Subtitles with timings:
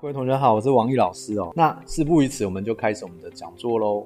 [0.00, 1.52] 各位同学好，我是王毅老师哦。
[1.54, 4.02] 那事不宜迟，我们就开始我们的讲座喽。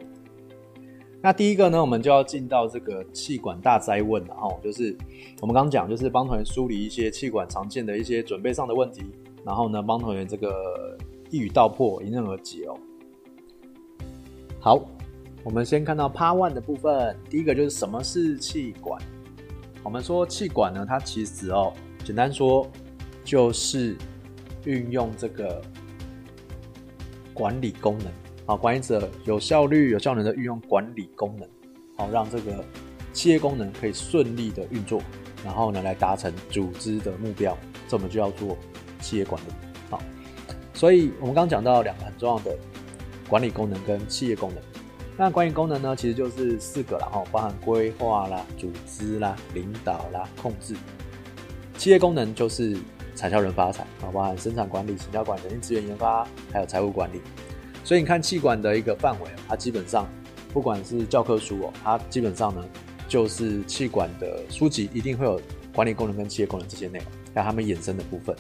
[1.23, 4.93] 那第一个呢，我们就要进到这个气管大灾问了哦，就是
[5.41, 9.05] 我们刚刚讲，就是帮同学梳理一些气管常见的一些准备上的问题，
[9.45, 10.99] 然后呢，帮同学这个
[11.31, 12.77] 一语道破，迎刃而解哦。
[14.59, 14.85] 好，
[15.45, 19.01] 我们先看到 Part One 的部分，第一个就是什么是气管？
[19.85, 21.73] 我们说气管呢，它其实哦，
[22.05, 22.69] 简单说
[23.23, 23.97] 就是
[24.65, 25.63] 运用这个
[27.35, 28.07] 管理功能。
[28.47, 31.49] 好，管理者有效率、有效能的运用管理功能，
[31.97, 32.63] 好，让这个
[33.13, 35.03] 企业功能可以顺利的运作，
[35.43, 37.57] 然后呢，来达成组织的目标，
[37.89, 38.57] 这我们就要做
[39.01, 39.47] 企业管理。
[39.89, 39.99] 好，
[40.75, 42.55] 所以我们刚讲到两个很重要的
[43.29, 44.63] 管理功能跟企业功能。
[45.17, 50.75] 那管理功能呢，其实就是四个啦，哈，包含规划啦、组织啦、领导啦、控制。
[51.79, 52.77] 企业功能就是
[53.15, 57.21] 产销人发财，啊，包含生产管理、行销管理、人力资源研发，还有财务管理。
[57.85, 60.09] 所以你看气管的一个范围，它基本上
[60.53, 62.65] 不管是教科书哦，它基本上呢
[63.09, 65.41] 就是气管的书籍一定会有
[65.75, 68.35] 管理功能跟企业功能这些内容，还有他们衍生的部分。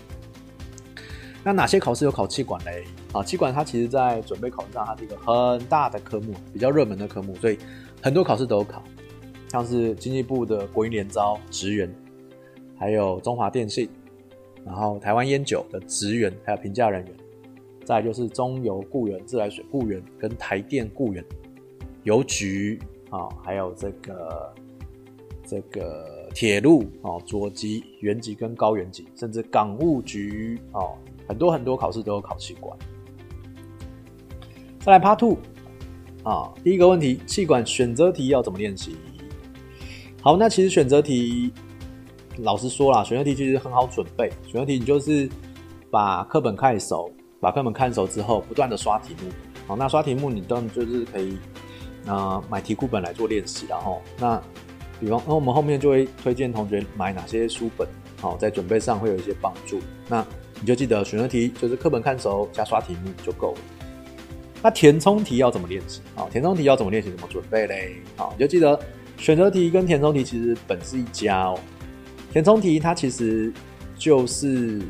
[1.42, 2.84] 那哪些考试有考气管嘞？
[3.12, 7.58] 啊，气管它其实在准备考试上，它是一个很大的科目，比较热门的科目，所以
[8.00, 8.82] 很多考试都有考，
[9.50, 11.94] 像是经济部的国营联招职员，
[12.78, 13.88] 还有中华电信，
[14.64, 17.14] 然后台湾烟酒的职员，还有评价人员。
[17.84, 21.22] 再就是中油雇员、自来水雇员跟台电雇员、
[22.04, 24.54] 邮局啊，还有这个
[25.46, 30.80] 这个铁路啊，左级、原级跟高原级，甚至港务局啊，
[31.28, 32.74] 很多很多考试都有考企管。
[34.80, 35.36] 再来 Part Two
[36.22, 38.96] 啊，第一个问题，气管选择题要怎么练习？
[40.22, 41.52] 好，那其实选择题，
[42.38, 44.30] 老实说啦，选择题其实很好准备。
[44.46, 45.28] 选择题你就是
[45.90, 47.10] 把课本看熟。
[47.40, 49.30] 把课本看熟之后，不断的刷题目。
[49.66, 51.36] 好，那刷题目你当然就是可以，
[52.06, 53.66] 呃，买题库本来做练习。
[53.68, 54.40] 然后，那
[54.98, 57.86] 比方，那我们后面就会推荐同学买哪些书本，
[58.18, 59.78] 好，在准备上会有一些帮助。
[60.08, 60.24] 那
[60.58, 63.58] 你就记得选择题就是课本看熟加刷题目就够了。
[64.62, 66.00] 那填充题要怎么练习？
[66.14, 67.10] 好，填充题要怎么练习？
[67.10, 67.96] 怎么准备嘞？
[68.16, 68.80] 好，你就记得
[69.18, 71.58] 选择题跟填充题其实本是一家哦。
[72.34, 73.52] 填充题它其实
[73.96, 74.82] 就是，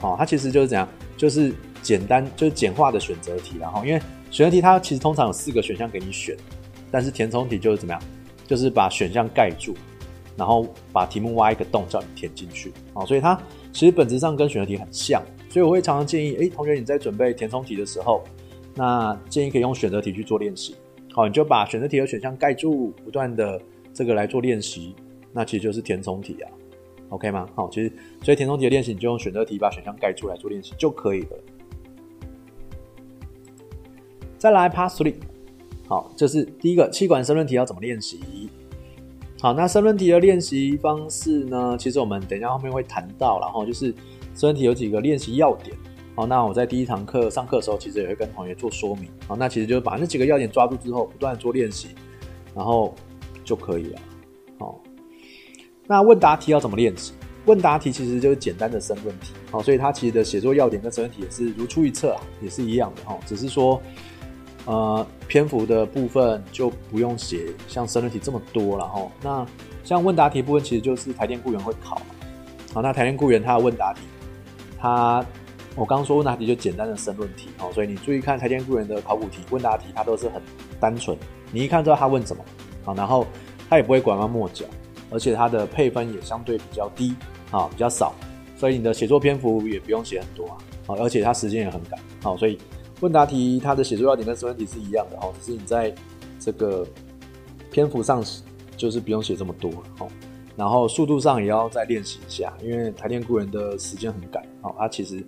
[0.00, 0.88] 哦，它其实就是怎样？
[1.16, 4.00] 就是简单，就是简化的选择题，然后因为
[4.30, 6.36] 选择题它其实通常有四个选项给你选，
[6.92, 8.00] 但是填充题就是怎么样，
[8.46, 9.74] 就是把选项盖住，
[10.36, 13.36] 然后把题目挖一个洞叫你填进去啊，所以它
[13.72, 15.20] 其实本质上跟选择题很像，
[15.50, 18.22] 所以我会常常建议，诶，同学你在准备填充题的时候，
[18.76, 20.76] 那建议可以用选择题去做练习，
[21.12, 23.60] 好，你就把选择题的选项盖住，不断的
[23.92, 24.94] 这个来做练习，
[25.34, 26.50] 那其实就是填充题啊。
[27.10, 27.46] OK 吗？
[27.54, 31.38] 好，其实所以填充题的练习，你就用选择题把选项盖出来做练习就可以了。
[34.38, 35.16] 再来 Pass Three，
[35.86, 38.48] 好，这是第一个气管申论题要怎么练习？
[39.40, 41.76] 好，那申论题的练习方式呢？
[41.78, 43.86] 其实我们等一下后面会谈到，然后就是
[44.34, 45.76] 申论题有几个练习要点。
[46.16, 49.08] 好，那我在第一堂课上课的时候，其实也会跟同学做说明。
[49.26, 51.88] 好，那其实就是把那几个要点抓住之后，不断做练习，
[52.54, 52.94] 然后
[53.44, 54.00] 就可以了。
[55.86, 57.12] 那问答题要怎么练习？
[57.46, 63.78] 问答题其实就是简单的申论题，好，所以它其实的写作要点跟申论题也是如出一辙啊，也是一样的哈，只是说，
[64.64, 69.06] 呃，篇幅的部分就不用写像申论题这么多了哈。
[69.22, 69.46] 那
[69.84, 72.00] 像问答题部分，其实就是台电雇员会考，
[72.72, 74.00] 好，那台电雇员他的问答题，
[74.78, 75.22] 他
[75.76, 80.40] 我刚刚说问答题就简单的申论题，好，所以你注意看台电雇员的考古题、问答题，它都是很
[80.80, 81.14] 单纯，
[81.52, 82.42] 你一看知道他问什么，
[82.84, 83.26] 好，然后
[83.68, 84.64] 他也不会拐弯抹角。
[85.14, 87.14] 而且它的配分也相对比较低
[87.52, 88.12] 啊，比较少，
[88.56, 92.58] 所以你的写作篇幅也不用写很多啊，而且它时间也很赶，好，所以
[93.00, 95.94] 问答题它的写作要点跟申论题是一样的哦，只是你在
[96.40, 96.84] 这个
[97.70, 98.24] 篇幅上
[98.76, 99.70] 就是不用写这么多
[100.00, 100.08] 哦，
[100.56, 105.24] 然后速度上也要再练习一下，因为台电雇员的时间很赶，好，它其实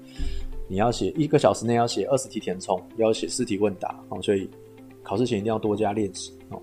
[0.66, 4.50] 你要写一个小时内要写二十题填充，要写四题问答，哦，所以
[5.04, 6.60] 考试前一定要多加练习哦，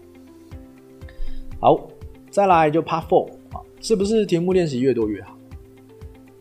[1.61, 1.87] 好。
[2.33, 5.37] 再来就 Part Four 啊，是不是题目练习越多越好？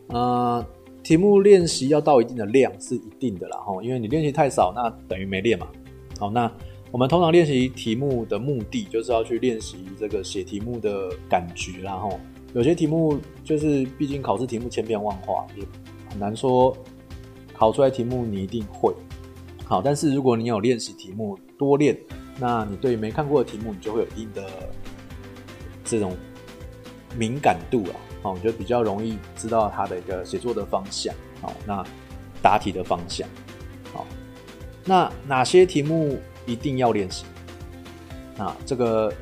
[0.07, 0.67] 呃，
[1.03, 5.69] 题目练习要到一定的量是一定的啦，吼，因为你练习太少，那等于没练嘛。
[6.19, 6.51] 好，那
[6.91, 12.19] 我们通常练习题目的目的就是要去练习这个写题目的感觉，然后
[12.55, 15.63] 有些题目就是毕竟考试题目千变万化，也
[16.09, 16.75] 很难说
[17.53, 18.95] 考出来题目你一定会
[19.67, 19.83] 好。
[19.83, 21.95] 但是如果你有练习题目多练，
[22.41, 24.43] 那你对没看过的题目，你就会有一定的。
[25.93, 26.17] 这种
[27.19, 31.85] 敏感度啊，哦，你就比较容易知道他的一个写作的方向，哦，那
[32.41, 33.29] 答题的方向。
[33.93, 34.07] 好，
[34.87, 37.27] 那哪些题目一定要练习？
[38.39, 39.13] 啊，这个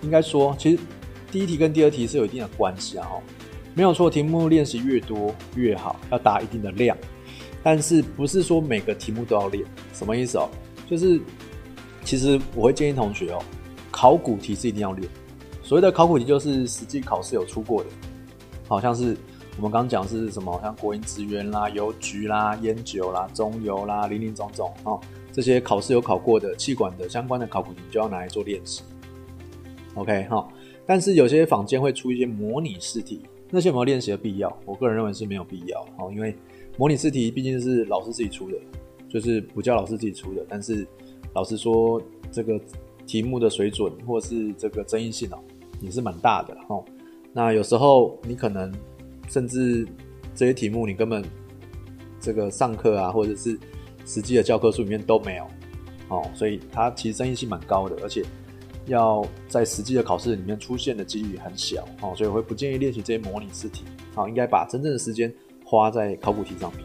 [0.00, 0.82] 应该说，其实
[1.30, 3.06] 第一题跟第二题是有一定的关系啊。
[3.06, 3.20] 哈，
[3.74, 6.96] 没有错，题目练习越多越好，要答一定的量。
[7.62, 9.62] 但是不是说每个题目都要练？
[9.92, 10.48] 什么意思哦？
[10.88, 11.20] 就是
[12.04, 13.42] 其实我会建议同学哦，
[13.90, 15.06] 考古题是一定要练。
[15.64, 17.88] 所谓的考古题就是实际考试有出过的，
[18.68, 19.16] 好像是
[19.56, 25.00] 我们刚刚讲是什么，像国营职员啦、邮局啦、烟酒啦、中油啦、林林总总哦，
[25.32, 28.82] 这些考试有考过的气管的相关的考古题就要拿来做练习。
[29.94, 30.46] OK 哈，
[30.84, 34.54] 但是有些坊间会出一些模拟试题，那些有没有练习的必要？
[34.66, 36.36] 我个人认为是没有必要哦，因为
[36.76, 38.56] 模拟试题毕竟是老师自己出的，
[39.08, 40.86] 就是不叫老师自己出的，但是
[41.32, 42.02] 老师说
[42.32, 42.60] 这个
[43.06, 45.38] 题目的水准或是这个争议性哦。
[45.84, 46.84] 也是蛮大的哦。
[47.32, 48.72] 那有时候你可能
[49.28, 49.86] 甚至
[50.34, 51.24] 这些题目你根本
[52.20, 53.58] 这个上课啊，或者是
[54.06, 55.46] 实际的教科书里面都没有
[56.08, 58.24] 哦，所以它其实争议性蛮高的，而且
[58.86, 63.84] 要在实际的考试里面出现的几率很小哦，所以我会不建议练习这些模拟试题。
[64.14, 65.32] 好，应该把真正的时间
[65.64, 66.84] 花在考古题上面。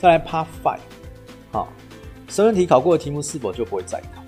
[0.00, 0.80] 再来 Part Five，
[1.52, 1.68] 好，
[2.28, 4.23] 申论题考过的题目是否就不会再考？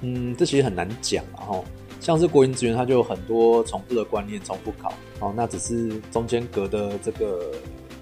[0.00, 1.64] 嗯，这其实很难讲，然后
[2.00, 7.52] 像是国营资源，它就有很多重复的观念，重复考，哦，那只是中间隔的这个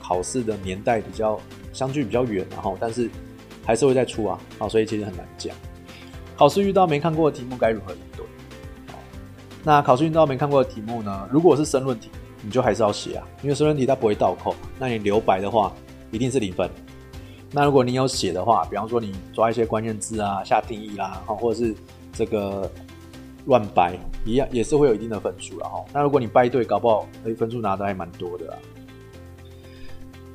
[0.00, 1.40] 考试的年代比较
[1.72, 3.08] 相距比较远，然后但是
[3.64, 5.54] 还是会再出啊，哦，所以其实很难讲。
[6.36, 8.26] 考试遇到没看过的题目该如何应对？
[9.62, 11.28] 那考试遇到没看过的题目呢？
[11.32, 12.10] 如果是申论题，
[12.42, 15.72] 你就还是要写啊，因为申论题它不会倒扣，那你留白的话
[16.10, 16.68] 一定是零分。
[17.56, 21.72] 那如果你有写的话，比方说你抓一些关键字啊、下定义啦，或者是
[22.12, 22.68] 这个
[23.46, 25.84] 乱掰，一样也是会有一定的分数了哈。
[25.92, 28.58] 那如果你掰对，搞不好诶分数拿的还蛮多的啊。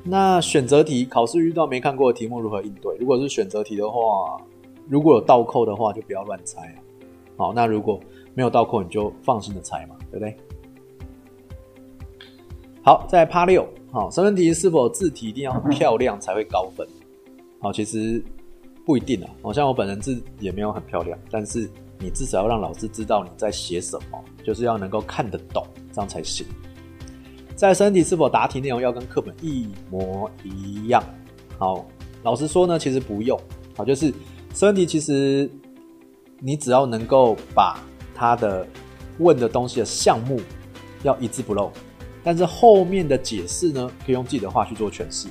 [0.02, 2.96] 那选择题考试遇到没看过的题目如何应对？
[2.96, 4.40] 如果是选择题的话，
[4.88, 6.74] 如果有倒扣的话，就不要乱猜啊。
[7.36, 8.00] 好，那如果
[8.32, 10.34] 没有倒扣，你就放心的猜嘛，对不对？
[12.82, 16.88] 好，再来 Part 六，好，身份题是否字体一定要很漂亮才会高分？
[17.62, 18.22] 好，其实
[18.86, 19.30] 不一定啊。
[19.42, 26.46] 好像我本人字也没有很漂亮，但是你至少要让老师知道你在写什么，就是要能够看得懂，这样才行。
[27.54, 31.04] 在申论题是否答题内容要跟课本一模一样？
[31.58, 31.86] 好，
[32.22, 33.38] 老实说呢，其实不用。
[33.76, 34.06] 好，就是
[34.54, 35.50] 申论题其实
[36.38, 37.78] 你只要能够把
[38.14, 38.66] 它的
[39.18, 40.40] 问的东西的项目
[41.02, 41.70] 要一字不漏，
[42.24, 45.28] 但是后面的解释呢，可以用自己的话去做诠释。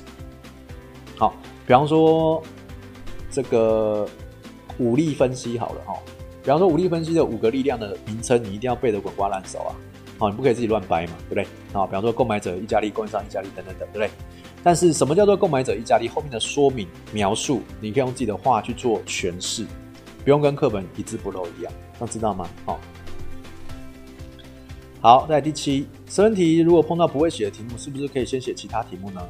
[1.18, 1.34] 好。
[1.70, 2.42] 比方说，
[3.30, 4.10] 这个
[4.80, 5.94] 武力分析好了哈。
[6.42, 9.76] 比方说武力分析的五个力量的名称，你一定要背得滚瓜烂熟啊。
[10.18, 11.44] 好，你不可以自己乱掰嘛，对不对？
[11.80, 14.10] 啊，比方说购买者议价力、供应商议价力等等等，对不对？
[14.64, 16.08] 但是什么叫做购买者议价力？
[16.08, 19.64] 后面的说明描述，你可以用自己的话去做诠释，
[20.24, 22.50] 不用跟课本一字不漏一样，那知道吗？
[22.66, 22.80] 好，
[25.02, 29.22] 好，在第七申论题，如果碰到不会写的题目，是不是可以先写其他题目呢？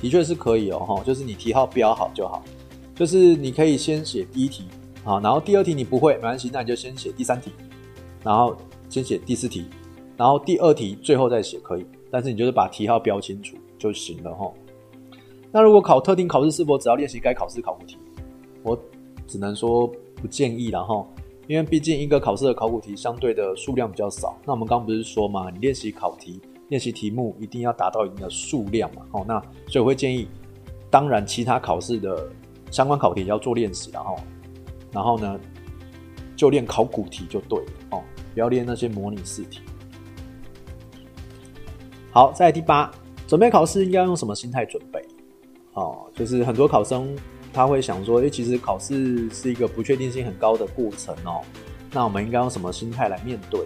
[0.00, 2.42] 的确是可以哦，哈，就是你题号标好就好，
[2.94, 4.64] 就是你可以先写第一题
[5.04, 7.50] 啊，然后第二题你不会没关系，那你就先写第三题，
[8.22, 8.56] 然后
[8.88, 9.64] 先写第四题，
[10.16, 14.52] 然后第二题最后再写可以，但是你就是把题号标清楚就行了哈。
[15.50, 17.96] 那如果考特定考试是否只要练习该考试考古题？
[18.62, 18.78] 我
[19.26, 19.86] 只能说
[20.16, 21.06] 不建议了哈，
[21.46, 24.36] 因为毕竟一个考试的考古题相对的数量比较少。
[24.44, 26.40] 那我们刚不是说嘛，你练习考题。
[26.68, 30.26] 练习题目一定要达到一定的数量嘛，哦，那所以我会建议，
[30.90, 32.28] 当然其他考试的
[32.72, 34.18] 相关考题要做练习，然后，
[34.90, 35.38] 然后呢，
[36.34, 38.02] 就练考古题就对了哦，
[38.34, 39.60] 不要练那些模拟试题。
[42.10, 42.90] 好，在第八，
[43.28, 45.00] 准备考试应该用什么心态准备？
[45.74, 47.16] 哦，就是很多考生
[47.52, 51.42] 他会想说，诶，其实考试是一个不确定性很高的过程哦，
[51.92, 53.60] 那我们应该用什么心态来面对？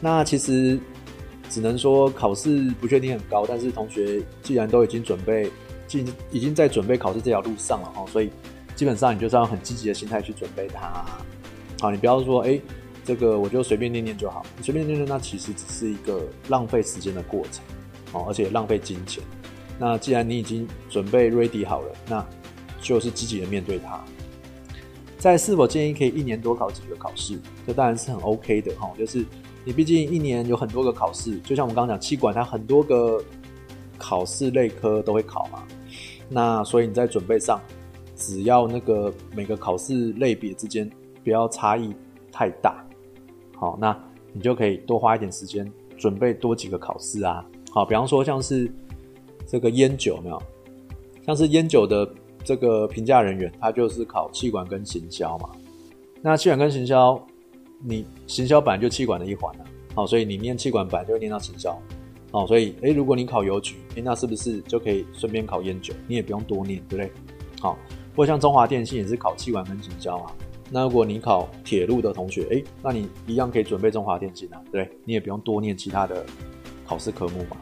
[0.00, 0.80] 那其实。
[1.48, 5.50] 只能说考试不确定很高，但是同学既然都已经准备，
[5.86, 8.30] 进已经在准备考试这条路上了哈，所以
[8.76, 11.04] 基本上你就是要很积极的心态去准备它。
[11.80, 12.60] 好，你不要说哎、
[13.04, 17.64] 这个我就随便念念就好，你随便念念那其实只是一个浪费时间的过程，
[18.12, 19.22] 哦，而且浪费金钱。
[19.78, 22.26] 那既然你已经准备 ready 好了，那
[22.80, 24.04] 就是积极的面对它。
[25.18, 27.38] 在是否建议可以一年多考几个考试？
[27.66, 29.24] 这当然是很 OK 的哈，就是。
[29.64, 33.22] 你毕竟一年有很多个考试，就像我们刚刚讲，气管它很多个
[33.98, 35.62] 考试类科都会考嘛。
[36.28, 37.60] 那所以你在准备上，
[38.16, 40.88] 只要那个每个考试类别之间
[41.22, 41.94] 不要差异
[42.30, 42.84] 太大，
[43.56, 43.98] 好，那
[44.32, 47.44] 你就可以多花一点时间准备多几个考试啊。
[47.70, 48.70] 好，比方说像是
[49.46, 50.42] 这个烟酒没有？
[51.26, 52.10] 像是烟酒的
[52.42, 55.50] 这个评价人员，他就是考气管跟行销嘛。
[56.22, 57.20] 那气管跟行销，
[57.80, 61.80] 你行销本来就气管的一环啊，好，所以你念气管本就会念到行销，
[62.32, 65.94] 哦，所以诶，如果你考邮局，诶，那是不是就可以顺便考烟酒？
[66.06, 67.12] 你也不用多念，对不对？
[67.60, 67.78] 好，
[68.16, 70.32] 或像中华电信也是考气管跟行销啊。
[70.70, 76.26] 那如果你考铁路的同学，诶，那你一样可以准备中华电信啊，对，你也不用多念其他的
[76.86, 77.56] 考试科目嘛，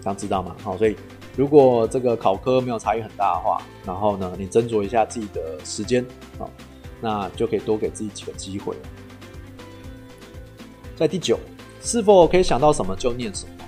[0.00, 0.54] 这样知道吗？
[0.62, 0.94] 好，所以
[1.36, 6.04] 如果这个考科没有差异很大的话，然后呢，你斟酌一下自己的时间，
[6.38, 6.48] 好，
[7.00, 8.76] 那就可以多给自己几个机会。
[10.96, 11.38] 在第九，
[11.82, 13.64] 是否可以想到什么就念什么？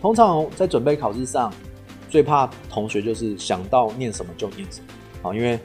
[0.00, 1.52] 通常在准备考试上，
[2.08, 4.86] 最怕同学就是想到念什么就念什么，
[5.22, 5.58] 好，因为。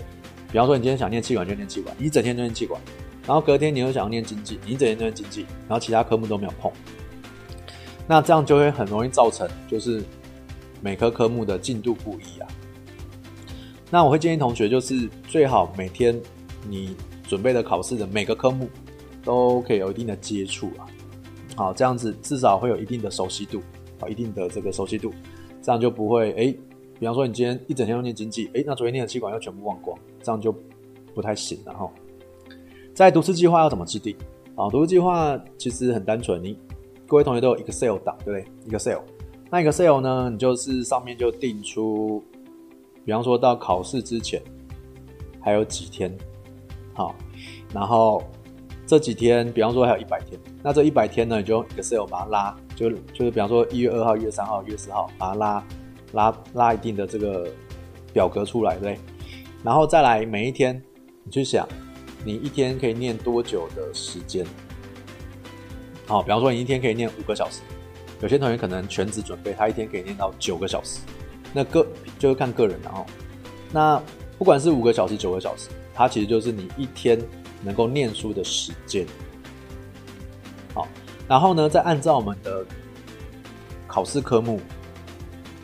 [0.50, 2.82] 比方说，你今天想念气管就念气管，你整天就念气管，
[3.26, 6.72] 然后隔天你又想要念经济，你整天就念经济，然后其他科目都没有碰，
[8.08, 10.02] 那这样就会很容易造成就是
[10.80, 12.48] 每科科目的进度不一啊。
[13.92, 16.18] 那我会建议同学就是最好每天
[16.70, 16.96] 你
[17.28, 18.70] 准备的考试的每个科目
[19.28, 20.88] 都可以有一定的接触啊，
[21.58, 23.62] 好，这样子至少会有一定的熟悉度
[24.00, 25.14] 啊，一定的这个熟悉度，
[25.62, 26.56] 这样就不会哎。
[27.00, 30.52] 比方说，你今天一整天都念经济，诶，那昨天念的气管要全部忘光，这样就
[31.14, 31.88] 不太行了哈。
[32.96, 34.18] 在读书计划要怎么制定
[34.56, 34.68] 啊？
[34.72, 36.58] 读书计划其实很单纯，你
[37.06, 39.02] 各位同学都有 Excel 档，对不对？Excel，
[39.52, 42.24] 那 Excel 呢，你就是上面就定出，
[43.06, 44.42] 比方说到考试之前
[45.40, 46.12] 还有几天，
[46.96, 47.14] 好，
[47.72, 48.24] 然后
[48.88, 55.64] 这几天，比方说还有一百天，那这一百天呢，你就用 Excel 把它拉，就就是比方说一月二号、一月三号、一月四号，把它拉。
[56.14, 57.52] 拉拉一定的这个
[58.14, 58.98] 表格出来，对？
[59.62, 60.82] 然后再来每一天，
[61.26, 61.68] 你去想，
[62.24, 64.46] 你一天可以念多久的时间？
[66.06, 67.60] 好，比方说你一天可以念五个小时，
[68.22, 71.02] 有些同学可能全职准备，他一天可以念到九个小时，
[71.52, 71.86] 那个
[72.18, 73.06] 就是看个人的哦。
[73.74, 74.02] 那
[74.38, 77.20] 不管是五个小时、九个小时，它其实就是你一天
[77.64, 79.06] 能够念书的时间。
[80.74, 80.88] 好，
[81.28, 82.66] 然后呢，再按照我们的
[83.88, 84.60] 考试科目。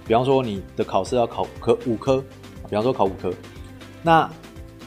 [0.06, 2.22] 比方说，你的考试要考科五科，
[2.70, 3.34] 比方说考五科，
[4.02, 4.30] 那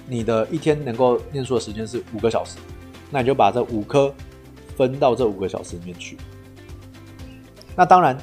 [0.07, 2.59] 你的一天能够念书的时间是五个小时，
[3.11, 4.15] 那你就把这五科
[4.77, 6.19] 分到这五个小时里面去。
[7.75, 8.19] 那当然，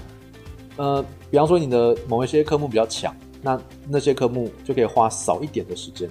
[0.76, 6.08] 呃，比方说你的某一些科目比较强，那那些科目就可以花少一点的时间。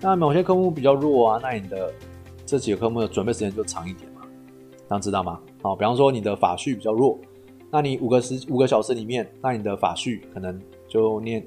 [0.00, 1.92] 那某些科目比较弱啊，那你的
[2.46, 4.22] 这几个科目的准备时间就长一点嘛，
[4.88, 5.40] 这样知道吗？
[5.60, 7.18] 好，比方说你的法序比较弱。
[7.70, 11.44] 那你五个时五个小时里面，那你的法序可能就念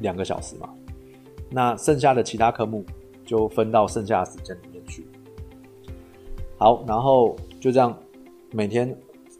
[0.00, 0.68] 两个小时嘛，
[1.50, 2.84] 那剩下的其他科目
[3.24, 5.04] 就分到剩下的时间里面去。
[6.58, 7.96] 好，然后就这样
[8.52, 8.96] 每天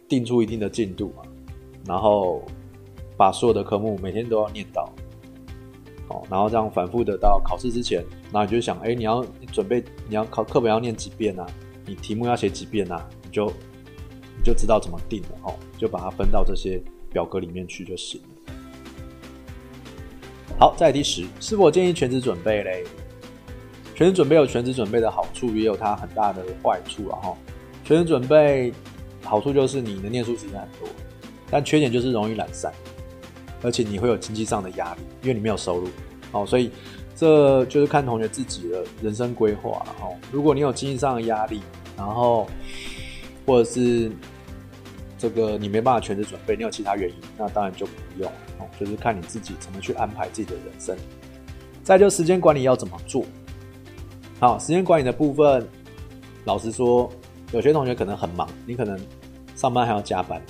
[0.08, 1.22] 定出一定的进度嘛，
[1.86, 2.42] 然后
[3.16, 4.90] 把所有的科目每天都要念到。
[6.30, 11.46] 然后这样反复的到考试之前，那你就想，哎，你要准备你要考课本要念几遍啊？
[11.86, 13.08] 你题目要写几遍啊？
[13.22, 14.44] 你就你。
[14.44, 16.78] 就知道怎么定了哦，就把它分到这些
[17.10, 18.52] 表格里面去就行了。
[20.58, 22.84] 好，再第十，是否建议全职准备嘞？
[23.94, 27.34] 全职准备有全职准备的好处，也有它很大的坏处了哈。
[27.84, 28.70] 全职准备
[29.22, 30.88] 好处就是你的念书时间很多，
[31.50, 32.70] 但缺点就是容易懒散，
[33.64, 35.88] 而且你会有经济上的压力，因为你没有收入
[36.30, 36.70] 哦，所以
[37.16, 40.08] 这就是看同学自己的人生规划了哈。
[40.30, 41.62] 如果你有经济上的压力，
[41.96, 42.46] 然后
[43.46, 44.10] 或者是
[45.18, 48.66] 这个你没办法全职准备，你有其他原因，那当然就不用哦。
[48.78, 50.96] 就是看你自己怎么去安排自己的人生。
[51.82, 53.24] 再就时间管理要怎么做？
[54.40, 55.66] 好，时间管理的部分，
[56.44, 57.10] 老实说，
[57.52, 58.98] 有些同学可能很忙，你可能
[59.54, 60.42] 上班还要加班，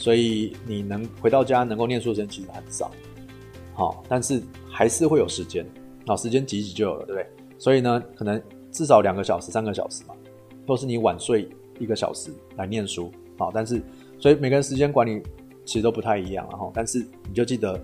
[0.00, 2.90] 所以你能回到家能够念书的时间其实很少。
[3.72, 5.64] 好，但是还是会有时间，
[6.04, 7.26] 好，时间挤挤就有了，对不对？
[7.56, 8.42] 所以呢，可能
[8.72, 10.14] 至少两个小时、三个小时嘛，
[10.66, 13.12] 都是你晚睡一个小时来念书。
[13.38, 13.80] 好，但是。
[14.22, 15.18] 所以每个人时间管理
[15.64, 17.82] 其实都不太一样，然后，但是你就记得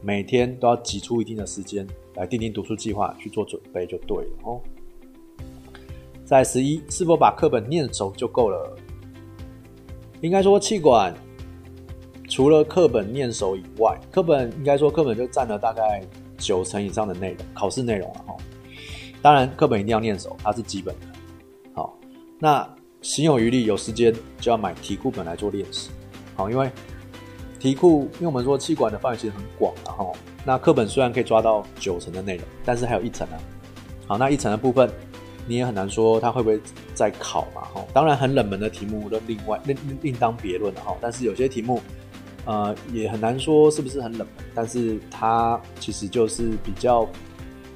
[0.00, 4.58] 每天都要挤出一定的时间来订定读书计划去做准备就对了哦。
[6.24, 8.74] 在十一，是否把课本念熟就够了？
[10.22, 11.14] 应该说，气管
[12.34, 16.02] 除了课本念熟以外，课本应该说课本就占了大概
[16.36, 18.34] 九成以上的内容，考试内容了哈。
[19.22, 21.06] 当然，课本一定要念熟，它是基本的。
[21.74, 21.96] 好，
[22.40, 22.68] 那。
[23.02, 25.90] 心有余力，有时间就要买题库本来做练习。
[26.34, 26.68] 好，因为
[27.60, 33.38] 题库，因为我们说气管的范围其实很广，然后那课本虽然可以抓到九成的内容，但是还有一层啊。
[34.08, 34.90] 好，那一层的部分
[35.46, 36.58] 你也很难说它会不会
[36.94, 37.60] 再考嘛。
[37.74, 40.96] 哈，当然很冷门的题目都另外另另当别论了哈。
[40.98, 41.82] 但是有些题目
[42.46, 47.08] 呃，也很难说是不是很冷门，但是它其实就是比较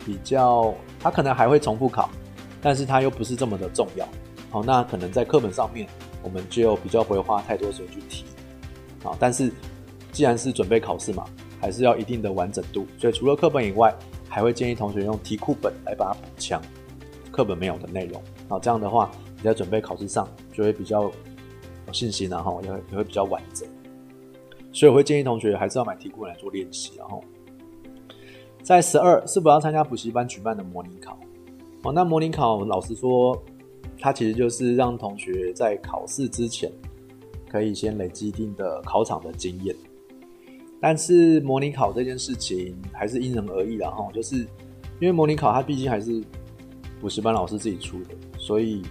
[0.04, 2.10] 比较，它可能还会重复考，
[2.60, 4.06] 但是它又不是这么的重要。
[4.50, 5.88] 好，那可能在课本上面，
[6.22, 8.24] 我们就比较不会花太多时间去提。
[9.02, 9.50] 好，但是
[10.12, 11.24] 既然是准备考试嘛，
[11.60, 13.94] 还是要一定的完整度，所以除了课本以外，
[14.28, 16.60] 还会建议同学用题库本来把它补强
[17.30, 18.22] 课本没有的内容。
[18.48, 21.12] 好，这样的话你在准备考试上就会比较有
[21.92, 23.66] 信心，然后也会也会比较完整。
[24.72, 26.92] 所以我会建议同学还是要买题库来做练习。
[26.96, 27.22] 然后
[28.62, 31.18] 在十二是否要参加补习班举办的模拟考？
[31.82, 33.40] 哦，那模拟考老实说，
[33.98, 36.70] 它其实就是让同学在考试之前
[37.48, 39.74] 可以先累积一定的考场的经验。
[40.80, 44.36] 但是模拟考这件事情还是因人而异的哈，就是
[45.00, 46.22] 因为模拟考它毕竟还是
[47.00, 48.82] 补习班老师自己出的，所以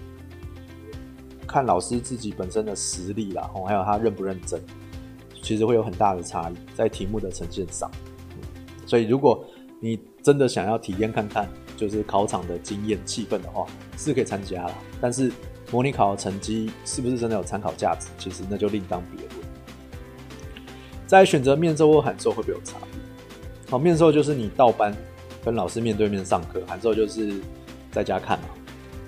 [1.46, 4.62] 看老师自己本身的实力啦，哦，还有他认不认真，
[5.42, 7.90] 其实会有很大的差异在题目的呈现上。
[8.86, 9.46] 所以如果
[9.80, 13.66] 你真的想要体验看看，就是考场的经验气氛的话，
[13.98, 14.74] 是可以参加啦。
[15.00, 15.32] 但是
[15.72, 19.48] 模拟考的成绩是不是真的有参考价值，其实那就另当别论。
[21.06, 23.70] 在选择面授或函授会不会有差别？
[23.70, 24.96] 好，面授就是你到班
[25.46, 27.40] 跟老师面对面上课，函授就是
[27.92, 28.46] 在家看嘛。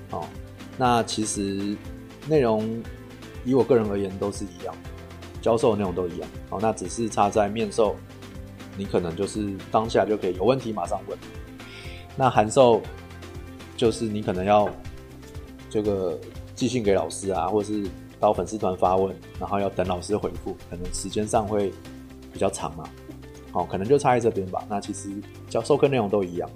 [0.10, 0.30] 好，
[0.78, 1.76] 那其实
[2.28, 2.82] 内容
[3.44, 4.76] 以我个人而言都是一样，
[5.42, 6.30] 教授的内容都一样。
[6.50, 7.96] 好，那只是差在面授，
[8.78, 11.18] 你可能就是当下就可以有问题马上问。
[12.16, 12.82] 那函授
[13.78, 14.70] 就是你可能要
[15.70, 16.20] 这个
[16.56, 17.90] 寄信给老师啊，或者是。
[18.22, 21.72] 到粉丝团发问，然后要等老师回复，可能时间上会
[22.34, 22.84] 比较长嘛，
[23.50, 24.62] 好，可能就差在这边吧。
[24.70, 25.10] 那其实
[25.48, 26.50] 教授课内容都一样。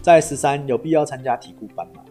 [0.00, 2.02] 在十三有必要参加题库班吗？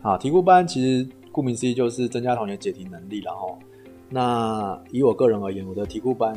[0.00, 1.04] 好，题库班其实
[1.38, 3.56] 顾名思义就是增加同学解题能力，然后
[4.10, 6.36] 那以我个人而言，我的题库班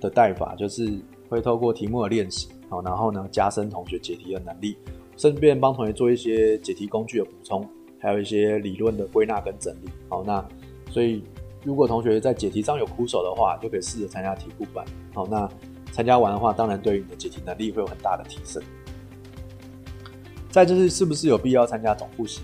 [0.00, 4.78] 的带法就是会透过题目的练习，好，然后呢加深同学解题的能力，
[5.18, 7.68] 顺便帮同学做一些解题工具的补充。
[7.98, 10.42] 还有一些理论的归纳跟整理，好，那
[10.88, 11.22] 所以
[11.62, 15.46] 如果同学在解题上有苦手的话，就可以试着参加题库班，好，那
[15.92, 18.62] 参加完的话，当然对于你的解题能力会有很大的提升。
[20.48, 22.40] 再就是是不是有必要参加总复习？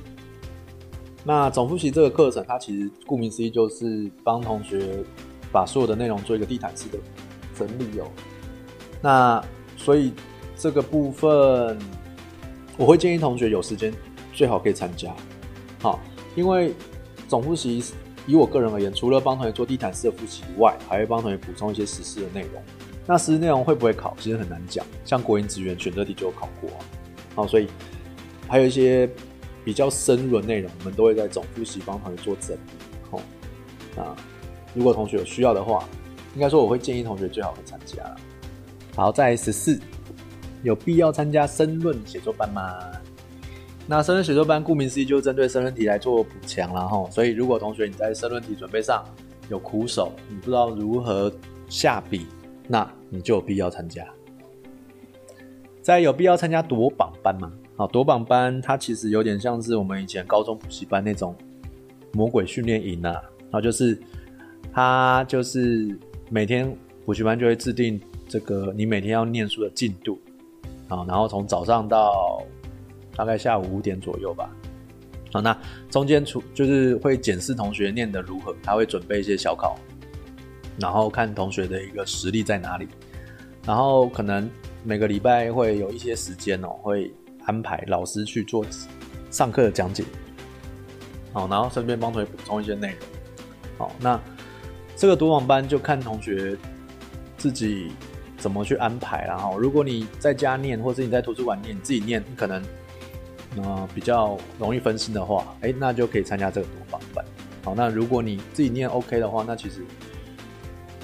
[1.28, 5.02] 那总复习这个课程，它其实顾名思义就是帮同学
[5.50, 6.96] 把所有的内容做一个地毯式的
[7.58, 8.06] 整理哦。
[9.02, 9.44] 那
[9.76, 10.12] 所以
[10.56, 11.76] 这个部分，
[12.76, 13.92] 我会建议同学有时间
[14.32, 15.12] 最好可以参加。
[15.80, 15.98] 好，
[16.36, 16.72] 因为
[17.26, 17.82] 总复习
[18.24, 22.62] 以我个人而言，除了帮同学做地毯式的复习以外，还会帮同学补充一些时事的内容。
[23.04, 24.86] 那时事内容会不会考，其实很难讲。
[25.04, 26.70] 像国营职员选择题就有考过。
[27.34, 27.66] 好，所以
[28.46, 29.10] 还有一些
[29.66, 32.60] 比较深入的内容，我们都会在总复习帮同学做整理。
[33.10, 33.20] 好，
[33.96, 34.16] 那
[34.74, 35.82] 如果同学有需要的话，
[36.36, 37.96] 应该说我会建议同学最好会参加。
[38.94, 39.76] 好，在十四，
[40.62, 42.78] 有必要参加申论写作班吗？
[43.88, 49.04] 那申论写作班顾名思义就是针对申论题来做补强啦齁，所以如果同学你在申论题准备上
[49.48, 51.32] 有苦手，你不知道如何
[51.68, 52.24] 下笔，
[52.68, 54.06] 那你就有必要参加。
[55.82, 57.52] 在有必要参加夺榜班吗？
[57.76, 61.36] 好，夺榜班它其实有点像是我们以前高中补习班那种
[62.12, 63.98] 魔鬼训练营呐，然后就是
[64.72, 65.98] 它就是
[66.30, 70.18] 每天补习班就会制定这个你每天要念书的进度，
[70.88, 72.42] 啊，然后从早上到
[73.14, 74.50] 大概下午五点左右吧。
[75.32, 75.54] 好，那
[75.90, 79.76] 中间出就是会检视同学念得如何，他会准备一些小考，
[80.78, 82.88] 然后看同学的一个实力在哪里，
[83.66, 84.48] 然后可能
[84.82, 87.12] 每个礼拜会有一些时间哦，会
[87.46, 88.64] 安排老师去做
[89.30, 90.04] 上课的讲解，
[91.32, 92.98] 好，然后顺便帮同学补充一些内容。
[93.78, 94.20] 好，那
[94.94, 96.56] 这个读网班就看同学
[97.36, 97.90] 自己
[98.38, 102.62] 怎么去安排，然后如果你在家念，或者你在图书馆念，你自己念，可能。
[103.62, 107.24] 呃，比较容易分心的话，哎、那就可以参加这个读榜班。
[107.64, 109.80] 好，那如果你自己念 OK 的话，那其实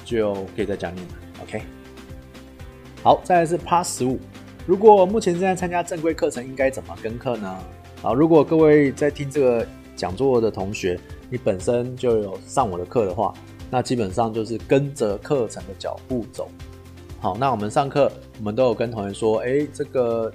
[0.05, 1.15] 就可以在家念了。
[1.43, 1.63] OK。
[3.03, 4.21] 好，再来是 Part 十五。
[4.67, 7.59] 如果目前正在参加正规课程，应该怎么跟课呢？
[8.01, 10.99] 好，如果各位在听这个讲座的同学，
[11.31, 13.33] 你本身就有上我的课的话，
[13.71, 16.49] 那基本上就是跟着课程的脚步走。
[17.21, 20.33] 好，那我们上课，我们都有跟同学说，哎、这个。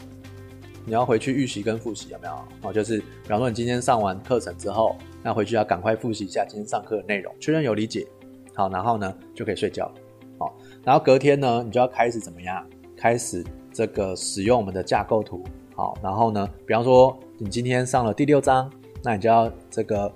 [0.89, 2.33] 你要回去预习跟复习有没有？
[2.61, 8.07] 哦，就是比方说你今天上完课程之后，那回去要赶快复习一下今天上课的内容，确认有理解，
[8.55, 9.93] 好，然后呢就可以睡觉，
[10.39, 12.65] 好，然后隔天呢你就要开始怎么样？
[12.95, 13.43] 开始
[13.77, 15.43] 这个使用我们的架构图，
[15.75, 18.67] 好，然后呢，比方说你今天上了第六章，
[19.03, 20.11] 那你就要这个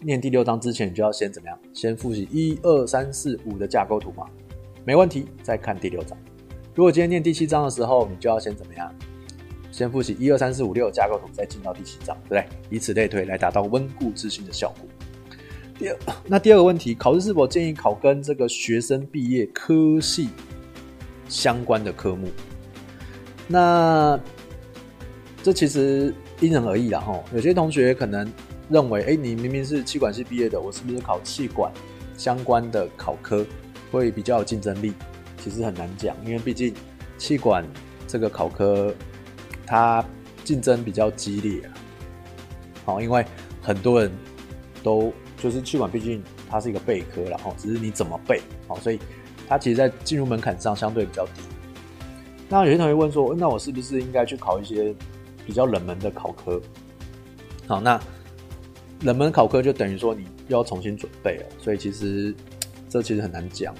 [0.00, 1.58] 念第六章之前，你就要先怎么样？
[1.74, 4.24] 先复习一二三四五的架构图嘛，
[4.82, 5.26] 没问题。
[5.42, 6.16] 再看第六章。
[6.74, 8.90] 如果今天念第七章的时候，你就要先怎么样？
[9.70, 12.74] 先复习一二三四五六架构图，再进到第七章，对不对？
[12.74, 14.88] 以此类推，来达到温故知新的效果。
[15.78, 20.30] 第二，那第二个问题，考试是否建议考跟这个学生毕业科系
[21.32, 22.28] 相关的科目？
[23.48, 24.20] 那
[25.42, 27.24] 这其实因人而异啦，吼。
[27.32, 28.30] 有些同学可能
[28.68, 31.72] 认为，哎，你明明是气管系毕业的，我是不是考气管
[32.18, 33.46] 相关的考科
[33.90, 34.92] 会比较有竞争力？
[35.42, 36.74] 其实很难讲，因为毕竟
[37.16, 37.64] 气管
[38.06, 38.94] 这个考科
[39.66, 40.04] 它
[40.44, 41.62] 竞争比较激烈。
[42.84, 43.24] 好，因为
[43.62, 44.12] 很多人
[44.82, 49.00] 都就是气管，毕竟它是一个备科，然后只是你怎么备，好，所以
[49.52, 51.42] 它其实在进入门槛上相对比较低。
[52.48, 54.94] 那有些同学问说，那我是不是应该去考一些
[55.44, 56.58] 比较冷门的考科？
[57.66, 58.00] 好，那
[59.02, 62.34] 冷门考科就等于说你又要重新准备了，所以其实
[62.88, 63.74] 这其实很难讲。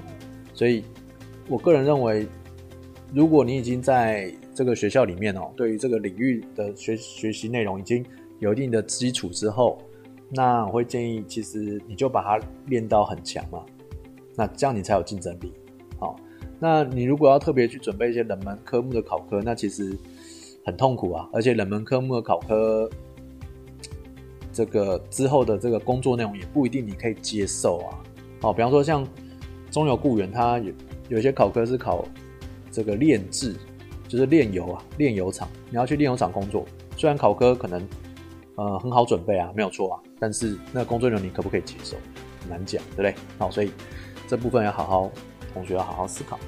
[0.53, 0.85] 所以
[1.49, 2.27] 我个人认为，
[3.15, 8.05] 如果你已经在这个学校里面哦，对于这个领域的学学习内容已经
[8.41, 9.79] 有一定的基础之后，
[10.29, 13.65] 那我会建议，其实你就把它练到很强嘛，
[14.37, 15.51] 那这样你才有竞争力。
[16.03, 16.17] 好。
[16.59, 19.99] 那你如果要特别去准备一些冷门科目的考科，那其实
[20.65, 21.29] 很痛苦啊！
[21.33, 22.89] 而且冷门科目的考科，
[24.53, 27.99] 这个之后的这个工作内容也不一定你可以接受啊。
[28.41, 29.05] 好，比方说像
[29.73, 30.73] 中油雇员，他有
[31.09, 32.05] 有些考科是考
[32.71, 33.57] 这个炼制，
[34.07, 36.65] 就是炼油啊，炼油厂，你要去炼油厂工作。
[36.97, 37.89] 虽然考科可能
[38.55, 41.97] 呃很好准备啊，没有错啊，但是那个工作内容你可不可以接受，
[42.41, 43.15] 很难讲，对不对？
[43.37, 43.73] 好，所以
[44.29, 45.11] 这部分要好好。
[45.53, 46.39] 同学要好好思考。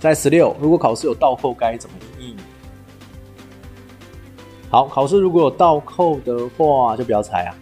[0.00, 2.36] 在十六，如果考试有倒扣该怎么应？
[4.70, 7.54] 好，考试如果有倒扣的话，就不要猜啊，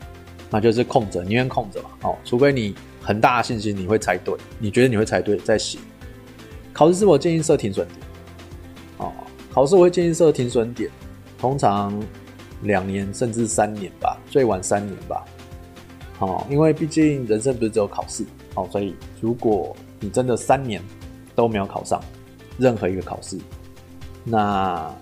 [0.51, 1.91] 那就是空着，宁愿空着嘛。
[2.03, 5.79] 哦，除非你很大的信心你会猜对，你觉得你会猜对再写。
[6.73, 7.99] 考试是否建议设停损点？
[8.97, 9.13] 哦，
[9.53, 10.91] 考试我会建议设停损点，
[11.39, 11.93] 通常
[12.63, 15.25] 两年甚至三年吧，最晚三年吧。
[16.19, 20.83] 哦，因为毕竟人生不是只有考试，哦，所以如果你真的三年
[21.35, 21.99] 都没有考上
[22.59, 23.39] 任何一个考试，
[24.25, 24.93] 那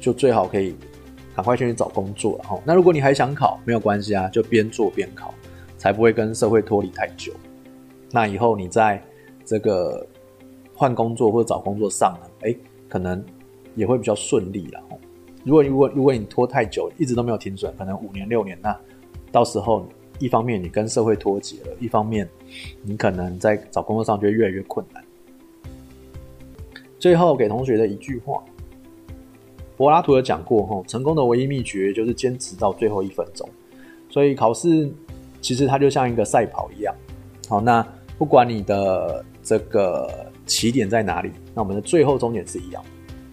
[0.00, 0.76] 就最好可以
[1.34, 2.62] 赶快先去找工作了。
[2.62, 5.32] 那如果你还想考，没有关系啊，就边做边考，
[5.78, 7.32] 才不会跟社会脱离太久。
[8.10, 9.02] 那以后你在
[9.46, 10.06] 这个
[10.74, 12.54] 换工作或者找工作上呢，哎，
[12.86, 13.24] 可能
[13.74, 14.80] 也会比较顺利了。
[15.42, 18.78] 如果如果如果你拖太久，一直都没有停损，可能五年六年，那
[19.32, 19.88] 到时候。
[20.18, 22.28] 一方面你跟社会脱节了，一方面
[22.82, 25.02] 你可能在找工作上就越来越困难。
[26.98, 28.42] 最后给同学的一句话，
[29.76, 33.48] 柏拉图有讲过，吼，成功的唯一秘诀就是坚持到最后一分钟。
[34.08, 34.90] 所以考试
[35.40, 36.94] 其实它就像一个赛跑一样，
[37.48, 42.82] 好，那不管你的这个起点在哪里，那我们的最后终点是一样。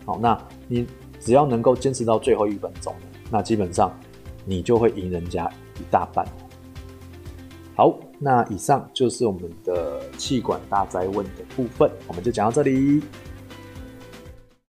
[0.04, 0.86] 好，那你
[1.20, 2.94] 只要能够坚持到最后一分钟，
[3.30, 3.96] 那基本上
[4.44, 5.48] 你就会赢人家
[5.80, 6.26] 一大半。
[7.82, 13.02] 好，那以上就是我们的气管大灾问的部分，我们就讲到这里。